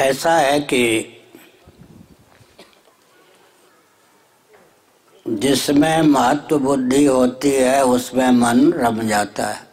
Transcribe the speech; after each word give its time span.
ऐसा 0.00 0.36
है 0.36 0.60
कि 0.60 1.12
जिसमें 5.28 6.02
महत्व 6.02 6.58
बुद्धि 6.58 7.04
होती 7.04 7.50
है, 7.50 7.84
उसमें 7.84 8.30
मन 8.30 8.72
रम 8.72 9.02
जाता 9.02 9.46
है। 9.46 9.66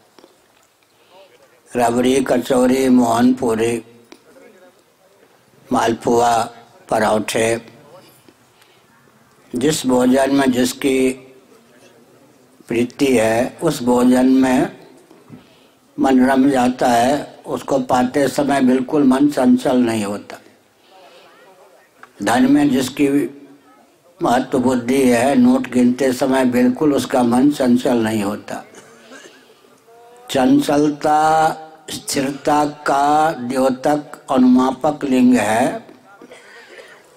रबड़ी, 1.76 2.22
कचौरी, 2.22 2.90
मोहनपुरी, 2.90 3.84
मालपुआ, 5.72 6.44
पराठे, 6.90 7.66
जिस 9.56 9.86
भोजन 9.86 10.36
में 10.36 10.52
जिसकी 10.52 11.12
प्रीति 12.68 13.18
है, 13.18 13.58
उस 13.64 13.84
भोजन 13.84 14.26
में 14.26 14.83
मन 16.00 16.26
रम 16.26 16.50
जाता 16.50 16.88
है, 16.88 17.42
उसको 17.48 17.80
पाते 17.80 18.28
समय 18.28 18.62
बिल्कुल 18.62 19.04
मन 19.04 19.28
चंचल 19.30 19.78
नहीं 19.78 20.06
होता। 20.06 20.40
धन 22.24 22.52
में 22.52 22.70
जिसकी 22.70 23.10
महत्व 24.22 24.60
बुद्धि 24.60 25.10
है, 25.10 25.36
नोट 25.36 25.72
गिनते 25.72 26.14
समय 26.14 26.46
बिल्कुल 26.46 26.94
उसका 26.94 27.24
मन 27.24 27.52
चंचल 27.52 27.98
नहीं 27.98 28.24
होता। 28.24 28.66
चंचलता, 30.32 31.50
स्थिरता 31.90 32.66
का 32.66 33.32
द्योतक 33.32 34.22
अनुमापक 34.32 35.04
लिंग 35.04 35.36
है। 35.36 35.86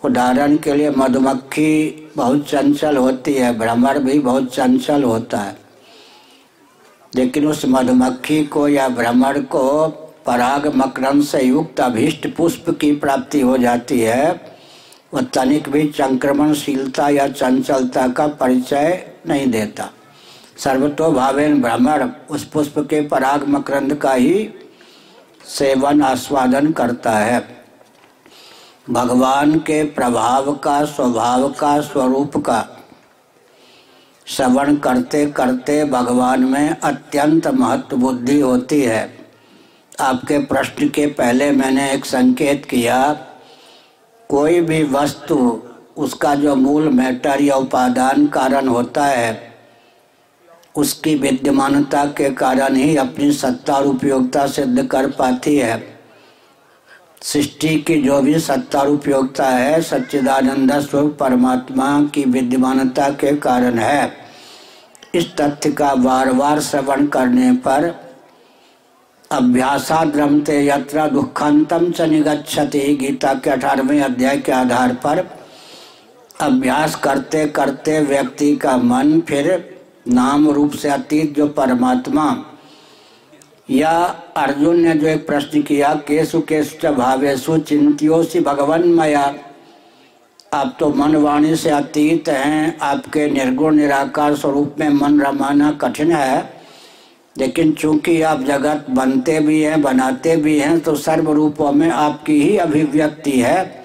उदाहरण 0.04 0.56
के 0.56 0.74
लिए 0.74 0.90
मधुमक्खी 0.90 2.10
बहुत 2.16 2.48
चंचल 2.48 2.96
होती 2.96 3.34
है, 3.34 3.58
भ्रमर 3.58 3.98
भी 3.98 4.18
बहुत 4.18 4.54
चंचल 4.54 5.02
होता 5.02 5.38
है। 5.38 5.65
लेकिन 7.16 7.46
उस 7.46 7.62
मधुमक्खी 7.66 8.44
को 8.44 8.68
या 8.68 8.88
भ्रमर 8.88 9.40
को 9.40 9.88
पराग 10.26 10.66
मकरंद 10.76 11.22
से 11.22 11.42
युक्त 11.42 11.80
अभीष्ट 11.80 12.36
पुष्प 12.36 12.70
की 12.80 12.92
प्राप्ति 12.92 13.40
हो 13.40 13.58
जाती 13.58 14.00
है। 14.00 14.56
वह 15.14 15.22
तनिक 15.22 15.68
भी 15.68 15.92
संक्रमणशीलता 15.94 17.08
या 17.08 17.28
चंचलता 17.28 18.08
का 18.08 18.26
परिचय 18.26 19.12
नहीं 19.26 19.46
देता। 19.46 19.90
सर्वतो 20.56 21.12
भावेन 21.12 21.62
भ्रमर 21.62 22.10
उस 22.30 22.44
पुष्प 22.44 22.78
के 22.78 23.00
पराग 23.00 23.48
मकरंद 23.48 23.94
का 23.94 24.12
ही 24.12 24.48
सेवन 25.48 26.02
आस्वादन 26.02 26.72
करता 26.72 27.10
है। 27.10 27.56
भगवान 28.90 29.58
के 29.58 29.84
प्रभाव 29.84 30.54
का, 30.54 30.84
स्वभाव 30.84 31.48
का, 31.52 31.80
स्वरूप 31.80 32.36
का 32.36 32.75
श्रवण 34.26 34.76
करते 34.76 35.26
करते 35.26 35.84
भगवान 35.84 36.44
में 36.44 36.76
अत्यंत 36.80 37.46
महत्व 37.46 37.96
बुद्धि 37.96 38.40
होती 38.40 38.80
है। 38.80 39.18
आपके 40.00 40.38
प्रश्न 40.38 40.88
के 40.88 41.06
पहले 41.06 41.50
मैंने 41.50 41.90
एक 41.92 42.04
संकेत 42.04 42.64
किया, 42.64 43.12
कोई 44.30 44.60
भी 44.60 44.82
वस्तु, 44.84 45.62
उसका 45.96 46.34
जो 46.34 46.54
मूल 46.56 46.88
मैटर 46.88 47.42
या 47.42 47.56
उपादान 47.56 48.26
कारण 48.26 48.68
होता 48.68 49.04
है, 49.06 49.54
उसकी 50.76 51.14
विद्यमानता 51.14 52.04
के 52.06 52.30
कारण 52.30 52.76
ही 52.76 52.96
अपनी 52.96 53.32
सत्ता 53.32 53.74
और 53.74 53.86
उपयोगिता 53.86 54.46
सिद्ध 54.46 54.86
कर 54.86 55.10
पाती 55.10 55.56
है। 55.56 55.95
सृष्टि 57.22 57.76
की 57.76 58.02
जो 58.02 58.20
भी 58.22 58.38
सत्ता 58.38 58.80
और 58.80 58.88
उपयोगिता 58.88 59.48
है, 59.48 59.80
सच्चिदानंद 59.82 60.72
स्वरूप 60.80 61.16
परमात्मा 61.20 62.00
की 62.14 62.24
विद्यमानता 62.24 63.08
के 63.10 63.36
कारण 63.36 63.78
है। 63.78 64.12
इस 65.14 65.36
तथ्य 65.36 65.72
का 65.72 65.94
बार 65.94 66.32
बार 66.32 66.60
श्रवण 66.60 67.06
करने 67.06 67.52
पर 67.52 67.84
अभ्यासाद्रमते 69.30 70.66
यत्र 70.66 71.06
दुखांतम 71.10 71.90
च 71.90 72.00
निगच्छति। 72.00 72.80
गीता 73.00 73.34
के 73.34 73.50
अठारहवें 73.50 74.00
अध्याय 74.00 74.38
के 74.38 74.52
आधार 74.52 74.92
पर 74.94 75.24
अभ्यास 76.40 76.94
करते 76.94 77.46
करते 77.46 78.00
व्यक्ति 78.00 78.56
का 78.56 78.76
मन 78.76 79.20
फिर 79.20 79.48
नाम 80.08 80.48
रूप 80.50 80.72
से 80.72 80.88
अतीत 80.88 81.34
जो 81.36 81.46
परमात्मा 81.48 82.24
या 83.68 83.90
अर्जुन 84.36 84.80
ने 84.80 84.94
जो 84.94 85.06
एक 85.08 85.26
प्रश्न 85.26 85.62
किया, 85.62 85.94
केसु 86.08 86.40
केसु 86.40 86.92
भावेशु 86.92 87.58
चिंतियोसी 87.58 88.40
भगवन 88.40 88.88
मया 88.88 89.34
आप 90.52 90.76
तो 90.80 90.88
मन 90.88 91.16
वाणी 91.16 91.54
से 91.56 91.70
अतीत 91.70 92.28
हैं, 92.28 92.78
आपके 92.78 93.28
निर्गुण 93.30 93.74
निराकार 93.76 94.34
स्वरूप 94.34 94.76
में 94.80 94.88
मन 94.90 95.20
रमाना 95.20 95.70
कठिन 95.72 96.12
है, 96.12 96.50
लेकिन 97.36 97.72
चूँकि 97.72 98.20
आप 98.22 98.42
जगत 98.42 98.86
बनते 98.90 99.38
भी 99.40 99.60
हैं, 99.62 99.80
बनाते 99.82 100.36
भी 100.36 100.58
हैं 100.58 100.78
तो 100.80 100.94
सर्व 100.94 101.30
रूपों 101.32 101.72
में 101.72 101.88
आपकी 101.90 102.40
ही 102.42 102.56
अभिव्यक्ति 102.56 103.40
है। 103.40 103.84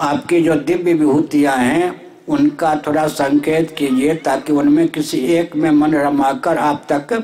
आपकी 0.00 0.40
जो 0.40 0.54
दिव्य 0.54 0.92
विभूतियाँ 0.94 1.56
हैं, 1.56 1.94
उनका 2.28 2.74
थोड़ा 2.86 3.06
संकेत 3.08 3.74
कीजिए, 3.78 4.14
ताकि 4.14 4.52
उनमें 4.52 4.88
किसी 4.88 5.18
एक 5.34 5.56
में 5.56 5.70
मन 5.70 5.94
रमाकर 5.94 6.58
आप 6.58 6.86
तक 6.88 7.22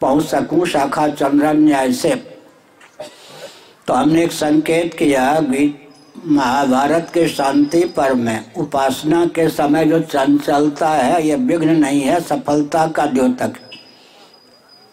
पहुँच 0.00 0.24
सकूँ 0.24 0.66
शाखा 0.66 1.08
चंद्रन 1.08 1.62
न्याय 1.64 1.92
से। 1.92 2.14
तो 3.86 3.94
हमने 3.94 4.24
एक 4.24 4.32
संकेत 4.32 4.94
किया 4.94 5.40
महाभारत 6.18 7.10
के 7.14 7.26
शांति 7.28 7.84
पर्व 7.96 8.16
में, 8.16 8.52
उपासना 8.54 9.24
के 9.26 9.48
समय 9.48 9.84
जो 9.84 10.00
चंचलता 10.00 10.88
है, 10.88 11.26
ये 11.26 11.34
विघ्न 11.36 11.76
नहीं 11.76 12.00
है, 12.00 12.20
सफलता 12.20 12.86
का 12.86 13.06
द्योतक। 13.06 13.54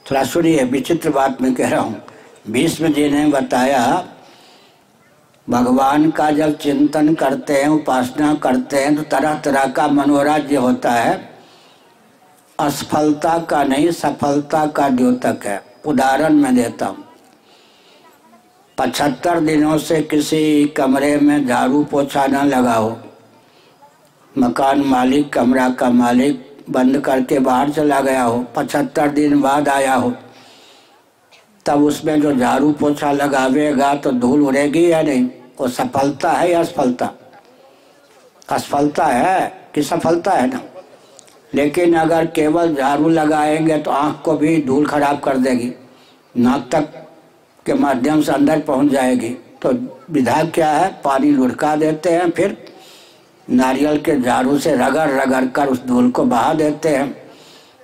थोड़ा 0.06 0.24
सुनिए, 0.24 0.64
विचित्र 0.64 1.10
बात 1.10 1.42
मैं 1.42 1.54
कह 1.54 1.70
रहा 1.70 1.82
हूँ। 1.82 2.02
भीष्म 2.50 2.88
जी 2.88 3.10
ने 3.10 3.26
बताया, 3.28 4.06
भगवान 5.48 6.10
का 6.12 6.30
जब 6.32 6.58
चिंतन 6.58 7.14
करते 7.16 7.54
हैं, 7.54 7.68
उपासना 7.70 8.34
करते 8.34 8.78
हैं 8.78 8.96
तो 8.96 9.02
तरह 9.12 9.40
तरह 9.40 9.66
का 9.68 9.88
मनोराज्य 9.88 10.56
होता 10.56 10.92
है। 10.92 11.35
असफलता 12.60 13.38
का 13.40 13.64
नहीं, 13.64 13.92
सफलता 13.92 14.66
का 14.68 14.90
द्योतक 14.90 15.46
है। 15.46 15.62
उदाहरण 15.86 16.34
मैं 16.34 16.56
देता 16.56 16.86
हूँ। 16.86 17.04
पचहत्तर 18.78 19.40
दिनों 19.40 19.78
से 19.78 20.02
किसी 20.02 20.66
कमरे 20.66 21.18
में 21.18 21.48
झाड़ू 21.48 21.84
पोछा 21.84 22.28
न 22.28 22.36
लगा 22.36 22.74
हो 22.74 22.98
मकान 24.38 24.82
मालिक, 24.82 25.34
कमरा 25.34 25.70
का 25.70 25.90
मालिक 25.90 26.64
बंद 26.70 27.00
करके 27.00 27.40
बाहर 27.40 27.70
चला 27.70 28.02
गया 28.02 28.24
हो। 28.24 28.46
पचहत्तर 28.56 29.08
दिन 29.08 29.42
बाद 29.42 29.70
आया 29.70 29.94
हो। 29.94 30.14
तब 31.66 31.84
उसमें 31.84 32.22
जो 32.22 32.34
झाड़ू 32.34 32.72
पोछा 32.72 33.12
लगावेगा 33.12 33.94
तो 33.96 34.12
धूल 34.12 34.42
उड़ेगी 34.42 34.92
या 34.92 35.02
नहीं? 35.02 35.30
वो 35.60 35.68
सफलता 35.68 36.32
है 36.32 36.52
या 36.52 36.60
असफलता? 36.60 37.10
असफलता 38.50 39.06
है 39.06 39.70
कि 39.76 39.84
सफलता 39.84 40.32
है 40.32 40.48
ना? 40.48 40.62
लेकिन 41.56 41.94
अगर 41.96 42.26
केवल 42.26 42.76
झाड़ू 42.76 43.10
लगाएँगे 43.10 43.78
तो 43.78 43.92
आँख 43.92 44.22
को 44.26 44.34
भी 44.38 44.62
धूल 44.62 44.86
खराब 44.86 45.20
कर 45.20 45.38
देगी। 45.38 45.72
नाक 46.36 46.68
तक 46.72 46.88
के 47.66 47.74
माध्यम 47.74 48.22
से 48.22 48.32
अंदर 48.32 48.60
पहुँच 48.60 48.92
जाएगी। 48.92 49.30
तो 49.62 49.72
विधा 50.12 50.44
क्या 50.46 50.70
है? 50.70 50.90
पानी 51.04 51.32
लुढ़का 51.32 51.76
देते 51.76 52.10
हैं, 52.10 52.30
फिर 52.32 52.58
नारियल 53.48 53.98
के 53.98 54.20
झाड़ू 54.22 54.58
से 54.60 54.76
रगड़ 54.76 55.10
रगड़ 55.12 55.46
कर 55.46 55.68
उस 55.68 55.86
धूल 55.86 56.10
को 56.12 56.24
बहा 56.26 56.54
देते 56.54 56.90
हैं। 56.90 57.16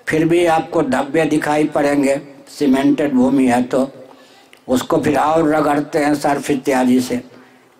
फिर 0.08 0.28
भी 0.28 0.46
आपको 0.48 0.82
धब्बे 0.84 1.26
दिखाई 1.26 1.64
पड़ेंगे। 1.66 2.20
सीमेंटेड 2.50 3.14
भूमि 3.14 3.46
है 3.48 3.62
तो 3.64 3.90
उसको 4.68 4.98
फिर 4.98 5.18
और 5.18 5.50
रगड़ते 5.50 6.00
हैं 6.00 6.14
सर्फ 6.16 6.50
इत्यादि 6.52 7.00
से। 7.00 7.22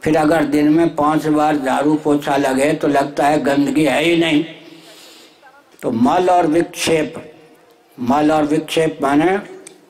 फिर 0.02 0.18
अगर 0.18 0.44
दिन 0.46 0.70
में 0.70 0.96
पाँच 0.96 1.28
बार 1.28 1.58
झाड़ू 1.58 1.96
पोछा 1.96 2.38
लगे 2.38 2.72
तो 2.74 2.88
लगता 2.88 3.28
है 3.28 3.42
गंदगी 3.44 3.84
है 3.84 4.04
ही 4.04 4.18
नहीं। 4.18 4.44
तो 5.82 5.92
मल 5.92 6.30
और 6.30 6.48
विक्षेप, 6.48 7.14
मल 7.98 8.32
और 8.32 8.44
विक्षेप 8.44 9.00
माने 9.02 9.36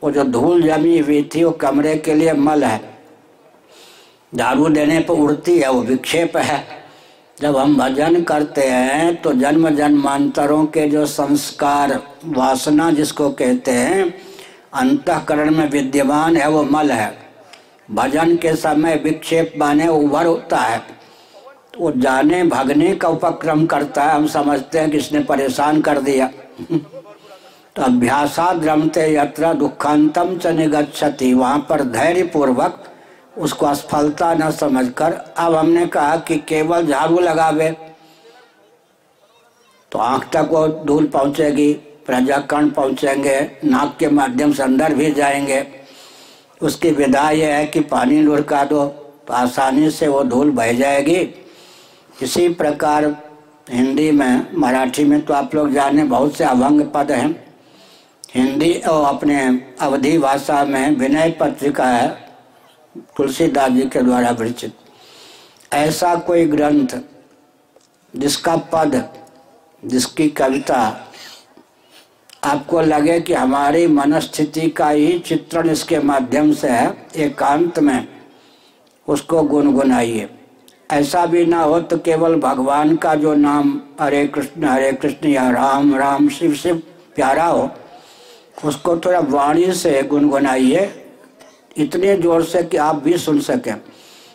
वो 0.04 0.12
जो 0.12 0.24
धूल 0.24 0.62
जमी 0.62 0.98
हुई 1.00 1.30
थी, 1.36 1.44
वो 1.44 1.52
कमरे 1.52 1.96
के 1.96 2.14
लिए 2.14 2.34
मल 2.34 2.64
है। 2.64 2.80
झाड़ू 4.36 4.68
देने 4.70 5.00
पर 5.00 5.14
उड़ती 5.14 5.58
है, 5.60 5.72
वो 5.72 5.82
विक्षेप 5.82 6.38
है। 6.38 6.64
जब 7.38 7.58
हम 7.58 7.76
भजन 7.78 8.22
करते 8.24 8.62
हैं 8.62 9.22
तो 9.22 9.34
जन्म 9.34 9.70
जन्मांतरों 9.70 10.66
के 10.66 10.88
जो 10.90 11.06
संस्कार, 11.06 12.00
वासना 12.26 12.90
जिसको 12.92 13.30
कहते 13.30 13.72
हैं, 13.72 14.14
अंतकरण 14.74 15.52
में 15.52 15.70
विद्यमान 15.70 16.38
है, 16.38 16.50
वो 16.50 16.64
मल 16.64 16.92
है। 16.92 17.14
भजन 17.92 18.36
के 18.36 18.56
समय 18.56 18.96
विक्षेप 18.96 19.54
माने 19.58 19.88
उभर 19.88 20.26
होता 20.26 20.58
है। 20.58 20.82
वो 21.82 21.92
जाने, 21.92 22.44
भागने 22.44 22.96
का 22.96 23.08
उपक्रम 23.08 23.66
करता 23.66 24.04
है। 24.04 24.16
हम 24.16 24.28
समझते 24.28 24.80
हैं 24.80 24.90
कि 24.92 24.98
इसने 24.98 25.20
परेशान 25.20 25.82
कर 25.82 26.00
दिया। 26.00 26.30
तो 27.76 27.82
अभ्यासा 27.84 28.54
द्रमते 28.54 29.14
यत्र 29.14 29.54
दुखांतम 29.54 30.38
च 30.38 30.48
निगच्छति। 30.48 31.34
वहाँ 31.34 31.66
पर 31.70 31.84
धैर्य 31.84 32.24
पूर्वक 32.24 32.84
उसको 33.38 33.66
असफलता 33.66 34.34
न 34.34 34.52
समझकर 34.52 35.14
अब 35.38 35.56
हमने 35.56 35.86
कहा 35.88 36.16
कि 36.18 36.38
केवल 36.38 36.88
झाड़ू 36.88 37.20
लगावे 37.20 37.70
तो 39.92 40.00
आँख 40.00 40.30
तक 40.34 40.50
वो 40.52 40.68
धूल 40.86 41.08
पहुंचेगी, 41.08 41.74
प्रजाकरण 42.06 42.70
पहुँचेंगे, 42.70 43.40
नाक 43.66 43.96
के 44.00 44.08
माध्यम 44.10 44.54
से 44.54 44.64
अंदर 44.64 44.94
भी 44.94 45.12
जाएँगे। 45.12 45.66
उसकी 46.62 46.92
विधा 46.92 47.30
यह 47.32 47.56
है 47.56 47.66
कि 47.66 47.80
पानी 47.80 48.22
लुढ़का 48.22 48.64
दो 48.64 48.86
तो 49.28 49.34
आसानी 49.34 49.90
से 49.92 50.08
वो 50.08 50.24
धूल 50.24 50.52
बह 50.52 50.72
जाएगी। 50.74 51.24
इसी 52.22 52.48
प्रकार 52.50 53.06
हिंदी 53.70 54.12
में, 54.12 54.48
मराठी 54.58 55.04
में 55.04 55.22
तो 55.22 55.34
आप 55.34 55.56
लोग 55.56 55.72
जाने, 55.72 56.04
बहुत 56.04 56.36
से 56.36 56.44
अभंग 56.44 56.82
पद 56.94 57.12
हैं। 57.12 57.44
हिंदी 58.36 58.74
और 58.74 59.06
अपने 59.06 59.40
अवधि 59.82 60.18
भाषा 60.18 60.64
में 60.66 60.96
विनय 60.98 61.30
पत्रिका 61.32 61.86
है, 61.86 62.10
तुलसीदास 63.18 63.72
जी 63.72 63.82
के 63.82 64.02
द्वारा 64.02 64.30
विरचित। 64.32 64.74
ऐसा 65.74 66.16
कोई 66.16 66.46
ग्रंथ 66.46 67.00
जिसका 68.14 68.56
पद, 68.74 69.04
जिसकी 69.84 70.28
कविता 70.30 71.08
आपको 72.44 72.82
लगे 72.82 73.20
कि 73.22 73.34
हमारी 73.34 73.88
मनस्थिति 73.88 74.70
का 74.70 74.90
ही 74.90 75.20
चित्रण 75.20 75.70
इसके 75.70 76.00
माध्यम 76.00 76.52
से 76.54 76.70
है, 76.70 77.08
एकांत 77.16 77.80
में 77.80 78.08
उसको 79.08 79.42
गुनगुनाइए। 79.44 80.30
ऐसा 80.92 81.26
भी 81.26 81.46
ना 81.46 81.62
हो 81.62 81.80
तो 81.82 81.98
केवल 82.00 82.36
भगवान 82.40 82.96
का 82.96 83.14
जो 83.16 83.34
नाम 83.36 83.80
हरे 84.00 84.26
कृष्ण 84.28 84.66
हरे 84.66 84.92
कृष्ण 84.94 85.30
या 85.30 85.50
राम 85.52 85.96
राम 85.96 86.28
शिव 86.30 86.54
शिव 86.54 86.82
प्यारा 87.16 87.46
हो, 87.46 87.70
उसको 88.66 88.96
थोड़ा 88.98 89.20
वाणी 89.20 89.72
से 89.74 90.02
गुनगुनाइए, 90.04 90.90
इतने 91.78 92.16
ज़ोर 92.18 92.44
से 92.44 92.64
कि 92.64 92.78
आप 92.80 93.04
भी 93.04 93.18
सुन 93.18 93.40
सकें। 93.42 93.76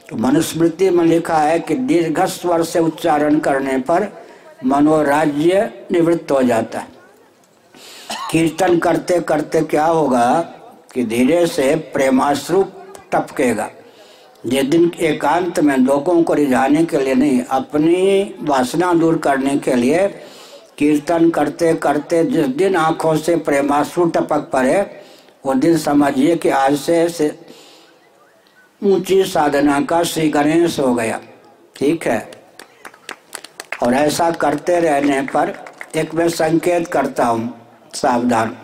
तो 0.09 0.17
मनुस्मृति 0.17 0.91
में 0.91 1.05
लिखा 1.05 1.39
है 1.39 1.59
कि 1.61 1.75
दीर्घ 1.77 2.25
स्वर 2.27 2.63
से 2.65 2.79
उच्चारण 2.81 3.39
करने 3.39 3.79
पर 3.81 4.09
मनोराज्य 4.67 5.71
निवृत्त 5.93 6.31
हो 6.33 6.43
जाता 6.43 6.79
है। 6.79 6.89
कीर्तन 8.31 8.79
करते 8.79 9.21
करते 9.21 9.61
क्या 9.63 9.87
होगा 9.87 10.29
कि 10.95 11.05
धीरे 11.05 11.47
से 11.47 11.75
प्रेमाश्रु 11.95 12.63
टपकेगा। 13.13 13.69
जिस 14.47 14.65
दिन 14.65 14.93
एकांत 15.01 15.61
में 15.61 15.77
लोगों 15.77 16.23
को 16.23 16.35
रिझाने 16.35 16.85
के 16.85 16.97
लिए 16.97 17.15
नहीं 17.15 17.41
अपनी 17.43 18.35
वासना 18.41 18.93
दूर 18.95 19.19
करने 19.19 19.57
के 19.59 19.75
लिए 19.75 20.09
कीर्तन 20.79 21.31
करते 21.31 21.75
करते 21.75 22.25
जिस 22.25 22.47
दिन 22.47 22.77
आँखों 22.77 23.17
से 23.17 23.37
प्रेमाश्रु 23.37 24.07
टपक 24.07 24.51
पड़े 24.53 25.03
वो 25.47 25.55
दिन 25.55 25.79
समझिए 25.79 26.37
कि 26.37 26.49
आज 26.49 26.77
से, 26.77 27.09
से 27.09 27.39
ऊँची 28.85 29.25
साधना 29.25 29.81
का 29.81 30.03
श्री 30.03 30.29
गणेश 30.29 30.81
हो 30.81 30.95
गया। 30.95 31.21
ठीक 31.77 32.07
है? 32.07 32.31
और 33.83 33.95
ऐसा 33.95 34.31
करते 34.31 34.81
रहने 34.81 35.21
पर 35.23 35.65
एक 35.97 36.15
मैं 36.15 36.29
संकेत 36.29 36.87
करता 36.89 37.27
हूँ 37.27 37.55
सावधान। 37.95 38.57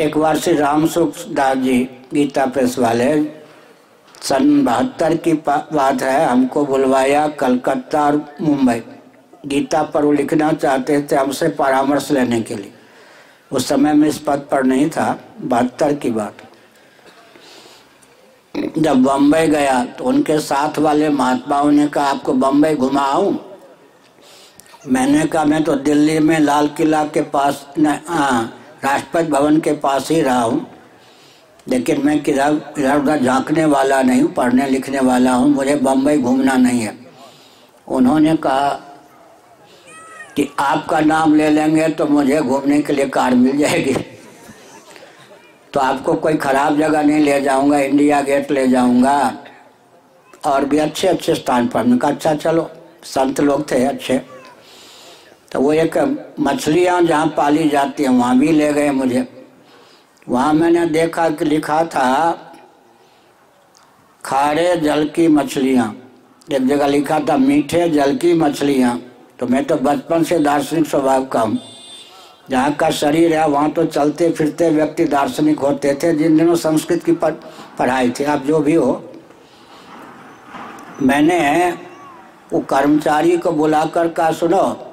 एक 0.00 0.16
बार 0.18 0.38
श्री 0.38 0.52
राम 0.52 0.86
सुख 0.86 1.18
दास 1.30 1.56
जी 1.56 1.78
गीता 2.14 2.44
प्रेस 2.46 2.78
वाले, 2.78 3.10
सन 4.22 4.64
बहत्तर 4.64 5.14
की 5.16 5.32
बात 5.32 6.02
है, 6.02 6.24
हमको 6.26 6.64
बुलवाया 6.66 7.26
कलकत्ता 7.40 8.04
और 8.06 8.16
मुंबई। 8.40 8.82
गीता 9.46 9.82
पर 9.84 10.04
वो 10.04 10.12
लिखना 10.12 10.52
चाहते 10.52 11.00
थे 11.02 11.16
हमसे 11.16 11.48
परामर्श 11.50 12.10
लेने 12.10 12.40
के 12.40 12.54
लिए। 12.54 12.72
उस 13.52 13.68
समय 13.68 13.92
में 13.92 14.08
इस 14.08 14.18
पद 14.18 14.46
पर 14.50 14.64
नहीं 14.64 14.88
था, 14.90 15.18
बहत्तर 15.40 15.94
की 15.94 16.10
बात। 16.10 16.42
जब 18.78 19.02
बम्बई 19.02 19.46
गया 19.46 19.84
तो 19.88 20.04
उनके 20.04 20.38
साथ 20.40 20.78
वाले 20.78 21.08
महात्माओं 21.10 21.70
ने 21.70 21.86
कहा, 21.88 22.04
आपको 22.04 22.32
बम्बई 22.32 22.74
घुमाऊं? 22.74 23.34
मैंने 24.88 25.26
कहा, 25.26 25.44
मैं 25.44 25.62
तो 25.64 25.74
दिल्ली 25.76 26.18
में 26.18 26.38
लाल 26.40 26.68
किला 26.68 27.04
के 27.06 27.22
पास 27.30 27.66
राष्ट्रपति 28.84 29.30
भवन 29.30 29.58
के 29.60 29.72
पास 29.72 30.10
ही 30.10 30.20
रहा 30.20 30.42
हूँ। 30.42 30.66
लेकिन 31.66 32.04
मैं 32.06 32.22
किधर 32.22 32.60
इधर 32.78 32.98
उधर 32.98 33.22
झांकने 33.22 33.64
वाला 33.64 34.02
नहीं 34.02 34.22
हूँ, 34.22 34.32
पढ़ने 34.32 34.66
लिखने 34.66 35.00
वाला 35.00 35.32
हूँ। 35.32 35.48
मुझे 35.50 35.76
बम्बई 35.76 36.18
घूमना 36.18 36.56
नहीं 36.56 36.80
है। 36.80 36.96
उन्होंने 37.88 38.34
कहा 38.36 38.70
कि 40.36 40.48
आपका 40.60 41.00
नाम 41.00 41.34
ले 41.34 41.48
लेंगे 41.50 41.88
तो 41.88 42.06
मुझे 42.06 42.40
घूमने 42.40 42.80
के 42.82 42.92
लिए 42.92 43.06
कार 43.08 43.34
मिल 43.34 43.58
जाएगी। 43.58 43.94
तो 45.72 45.80
आपको 45.80 46.14
कोई 46.14 46.36
ख़राब 46.36 46.78
जगह 46.78 47.02
नहीं 47.02 47.24
ले 47.24 47.40
जाऊँगा, 47.40 47.78
इंडिया 47.78 48.20
गेट 48.20 48.50
ले 48.50 48.66
जाऊँगा। 48.68 49.34
और 50.46 50.64
भी 50.64 50.78
अच्छे 50.78 51.08
अच्छे 51.08 51.34
स्थान 51.34 51.66
पर। 51.68 51.84
मैं 51.84 51.98
कहा 51.98 52.10
अच्छा 52.10 52.34
चलो। 52.34 52.70
संत 53.04 53.40
लोग 53.40 53.70
थे 53.70 53.84
अच्छे। 53.84 54.20
तो 55.54 55.60
वो 55.60 55.72
एक 55.72 55.96
मछलियाँ 56.40 57.00
जहाँ 57.02 57.26
पाली 57.26 57.68
जाती 57.68 58.02
हैं, 58.02 58.10
वहाँ 58.10 58.38
भी 58.38 58.52
ले 58.52 58.72
गए 58.72 58.90
मुझे। 58.90 59.26
वहाँ 60.28 60.52
मैंने 60.52 60.86
देखा 60.86 61.28
कि 61.30 61.44
लिखा 61.44 61.84
था, 61.84 62.32
खारे 64.24 64.76
जल 64.76 65.04
की 65.08 65.26
मछलियाँ। 65.28 65.94
एक 66.52 66.66
जगह 66.66 66.86
लिखा 66.86 67.18
था, 67.20 67.36
मीठे 67.36 67.88
जल 67.88 68.16
की 68.16 68.32
मछलियाँ। 68.34 68.98
तो 69.38 69.46
मैं 69.46 69.64
तो 69.64 69.76
बचपन 69.76 70.22
से 70.22 70.38
दार्शनिक 70.38 70.86
स्वभाव 70.86 71.26
का 71.26 71.40
हूँ। 71.40 71.58
जहाँ 72.50 72.72
का 72.72 72.90
शरीर 72.90 73.34
है, 73.34 73.46
वहाँ 73.48 73.70
तो 73.70 73.84
चलते 73.86 74.30
फिरते 74.32 74.70
व्यक्ति 74.70 75.04
दार्शनिक 75.04 75.58
होते 75.58 75.94
थे। 75.94 76.12
जिन 76.12 76.36
दिनों 76.36 76.56
संस्कृत 76.56 77.04
की 77.04 77.12
पढ़ाई 77.12 78.10
थी, 78.10 78.24
आप 78.24 78.42
जो 78.42 78.58
भी 78.58 78.74
हो, 78.74 79.02
मैंने 81.02 81.70
वो 82.52 82.60
कर्मचारी 82.60 83.36
को 83.36 83.52
बुलाकर 83.52 84.08
कहा, 84.08 84.32
सुनो 84.32 84.90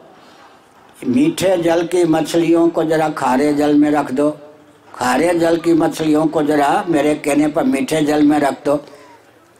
मीठे 1.07 1.57
जल 1.57 1.87
की 1.87 2.03
मछलियों 2.03 2.69
को 2.69 2.83
जरा 2.83 3.09
खारे 3.09 3.53
जल 3.53 3.75
में 3.75 3.91
रख 3.91 4.11
दो। 4.11 4.37
खारे 4.95 5.39
जल 5.39 5.57
की 5.57 5.73
मछलियों 5.73 6.27
को 6.27 6.43
जरा 6.43 6.85
मेरे 6.89 7.15
कहने 7.15 7.47
पर 7.47 7.63
मीठे 7.63 8.01
जल 8.01 8.23
में 8.23 8.39
रख 8.39 8.65
दो। 8.65 8.85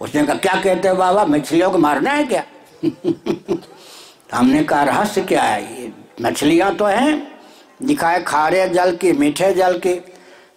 उसने 0.01 0.23
कहा, 0.23 0.35
क्या 0.35 0.61
कहते 0.61 0.87
हो 0.87 0.95
बाबा? 0.95 1.25
मछलियों 1.25 1.71
को 1.71 1.77
मारना 1.77 2.11
है 2.11 2.25
क्या? 2.25 2.43
हमने 4.33 4.63
कहा, 4.63 4.83
रहस्य 4.83 5.21
क्या 5.21 5.43
है? 5.43 5.81
ये 5.81 5.91
मछलियाँ 6.21 6.75
तो 6.75 6.85
हैं। 6.85 7.31
दिखाए 7.83 8.21
खारे 8.21 8.69
जल 8.69 8.95
की, 8.95 9.11
मीठे 9.11 9.53
जल 9.53 9.77
की। 9.77 9.93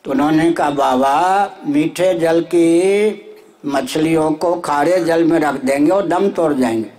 तो 0.04 0.10
उन्होंने 0.10 0.52
कहा, 0.52 0.70
बाबा, 0.70 1.50
मीठे 1.66 2.18
जल 2.18 2.40
की 2.40 3.36
मछलियों 3.66 4.32
को 4.32 4.54
खारे 4.54 5.04
जल 5.04 5.24
में 5.24 5.38
रख 5.38 5.54
देंगे 5.54 5.90
और 5.90 6.06
दम 6.06 6.28
तोड़ 6.28 6.52
जाएँगे। 6.52 6.90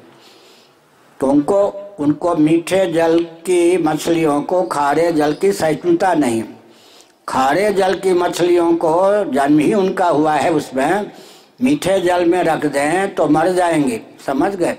तो 1.19 1.27
उनको 1.27 1.81
उनको 2.00 2.36
मीठे 2.36 2.86
जल 2.92 3.19
की 3.45 3.77
मछलियों 3.77 4.42
को 4.42 4.62
खारे 4.63 5.12
जल 5.12 5.33
की 5.33 5.51
सहिष्णुता 5.51 6.13
नहीं। 6.13 6.44
खारे 7.27 7.71
जल 7.74 7.94
की 7.95 8.13
मछलियों 8.13 8.74
को 8.75 9.31
जन्म 9.31 9.59
ही 9.59 9.74
उनका 9.74 10.07
हुआ 10.07 10.33
है, 10.33 10.51
उसमें 10.53 11.12
मीठे 11.63 12.00
जल 12.01 12.25
में 12.25 12.43
रख 12.43 12.65
दें 12.65 13.15
तो 13.15 13.27
मर 13.27 13.51
जाएँगे। 13.51 14.01
समझ 14.25 14.55
गए? 14.55 14.77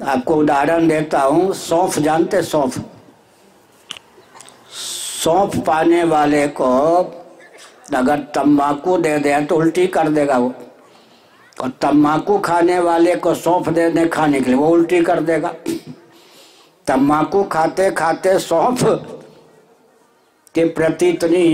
आपको 0.00 0.36
उदाहरण 0.36 0.88
देता 0.88 1.20
हूँ, 1.20 1.52
सौंफ, 1.54 1.98
जानते 1.98 2.42
सौंफ? 2.42 2.78
सौंफ 5.24 5.56
पाने 5.56 6.04
वाले 6.04 6.46
को 6.48 6.64
अगर 7.94 8.18
तम्बाकू 8.34 8.96
दे 8.98 9.18
दें 9.18 9.46
तो 9.46 9.56
उल्टी 9.56 9.86
कर 9.86 10.08
देगा 10.08 10.38
वो। 10.38 10.52
और 11.60 11.72
तम्बाकू 11.80 12.38
खाने 12.38 12.78
वाले 12.78 13.14
को 13.16 13.34
सौंफ 13.34 13.68
दे 13.68 13.90
दें 13.90 14.08
खाने 14.08 14.40
के 14.40 14.46
लिए, 14.46 14.54
वो 14.54 14.68
उल्टी 14.68 15.00
कर 15.02 15.20
देगा। 15.20 15.54
तम्बाकू 16.86 17.42
खाते 17.44 17.90
खाते 17.90 18.38
सौंफ 18.38 18.82
के 20.54 20.64
प्रति 20.68 21.08
इतनी 21.08 21.44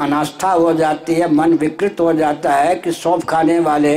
अनास्था 0.00 0.50
हो 0.50 0.72
जाती 0.72 1.14
है, 1.14 1.32
मन 1.34 1.52
विकृत 1.52 2.00
हो 2.00 2.12
जाता 2.12 2.52
है 2.52 2.74
कि 2.74 2.92
सौंफ 2.92 3.24
खाने 3.24 3.58
वाले, 3.58 3.96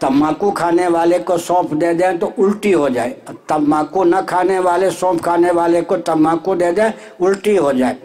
तम्बाकू 0.00 0.50
खाने 0.50 0.88
वाले 0.88 1.18
को 1.18 1.36
सौंफ 1.38 1.72
दे 1.74 1.92
दें 1.94 2.18
तो 2.18 2.32
उल्टी 2.38 2.72
हो 2.72 2.88
जाए। 2.88 3.10
तम्बाकू 3.48 4.04
न 4.04 4.20
खाने 4.22 4.58
वाले, 4.58 4.90
सौंफ 4.90 5.22
खाने 5.24 5.50
वाले 5.50 5.82
को 5.82 5.96
तम्बाकू 5.98 6.54
दे 6.54 6.72
दें, 6.72 6.92
उल्टी 7.20 7.56
हो 7.56 7.72
जाए। 7.72 7.96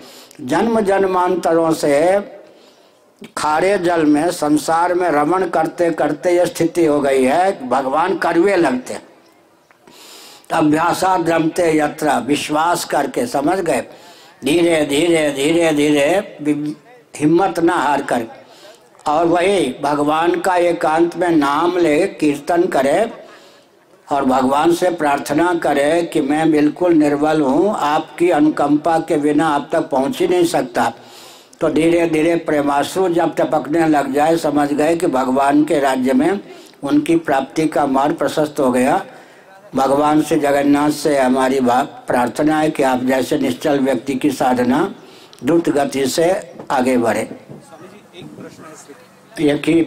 जन्म 0.42 0.80
जन्मांतरों 0.82 1.72
से 1.74 2.20
खारे 3.38 3.78
जल 3.80 4.06
में, 4.06 4.30
संसार 4.32 4.94
में 4.94 5.10
रमण 5.10 5.48
करते 5.50 5.90
करते 5.92 6.32
यह 6.32 6.46
स्थिति 6.46 6.86
हो 6.86 7.00
गई 7.02 7.24
है, 7.24 7.70
भगवान 7.70 8.18
करवे 8.18 8.56
लगते 8.56 8.98
अभ्यासा 10.50 11.16
द्रमते 11.18 11.72
यात्रा 11.72 12.18
विश्वास 12.18 12.84
करके 12.86 13.26
समझ 13.28 13.60
गए। 13.60 13.82
धीरे 14.46 14.86
धीरे 14.86 15.30
धीरे 15.32 15.72
धीरे 15.74 16.76
हिम्मत 17.20 17.60
ना 17.60 17.74
हार 17.74 18.02
कर। 18.02 18.26
और 19.08 19.26
वही 19.26 19.76
भगवान 19.82 20.40
का 20.42 20.56
एकांत 20.56 21.16
में 21.18 21.30
नाम 21.30 21.78
ले 21.78 21.98
कीर्तन 22.20 22.64
करे 22.68 23.00
और 24.08 24.26
भगवान 24.26 24.74
से 24.74 24.90
प्रार्थना 24.92 25.54
करे 25.54 26.02
कि 26.04 26.22
मैं 26.22 26.52
बिल्कुल 26.52 26.94
निर्बल 26.94 27.42
हूँ, 27.42 27.76
आपकी 27.76 28.30
अनुकंपा 28.30 28.98
के 29.00 29.18
बिना 29.18 29.48
आप 29.48 29.70
तक 29.72 29.90
पहुँच 29.90 30.20
ही 30.20 30.28
नहीं 30.28 30.46
सकता। 30.46 30.92
तो 31.62 31.70
धीरे 31.70 32.06
धीरे 32.10 32.36
प्रेमाश्रु 32.38 33.08
जब 33.10 33.36
टपकने 33.36 33.88
लग 33.88 34.14
जाए, 34.14 34.38
समझ 34.38 34.72
गए 34.74 34.96
कि 34.96 35.08
भगवान 35.08 35.64
के 35.64 35.80
राज्य 35.80 36.14
में 36.14 36.40
उनकी 36.84 37.16
प्राप्ति 37.18 37.68
का 37.68 37.86
मार्ग 37.88 38.18
प्रशस्त 38.18 38.60
हो 38.60 38.72
गया। 38.72 39.04
भगवान 39.76 40.22
से 40.22 40.36
जगन्नाथ 40.40 40.92
से 40.92 41.18
हमारी 41.20 41.60
बात 41.60 42.04
प्रार्थना 42.08 42.60
है 42.60 42.70
कि 42.72 42.84
आप 42.84 43.04
जैसे 43.04 43.38
निश्चल 43.38 43.80
व्यक्ति 43.80 44.16
की 44.16 44.32
साधना 44.32 44.80
द्रुत 45.44 45.70
गति 45.70 46.08
से 46.08 46.30
आगे 46.72 46.98
बढ़े। 46.98 47.30
एक 49.40 49.68
ही 49.68 49.82